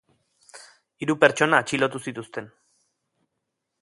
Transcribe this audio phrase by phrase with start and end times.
[1.03, 2.49] Hiru pertsona atxilotu zituzten.